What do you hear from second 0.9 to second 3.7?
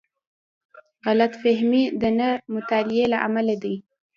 غلط فهمۍ د نه مطالعې له امله